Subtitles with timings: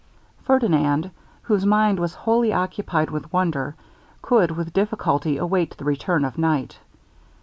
[0.41, 1.11] Ferdinand,
[1.43, 3.75] whose mind was wholly occupied with wonder,
[4.23, 6.79] could with difficulty await the return of night.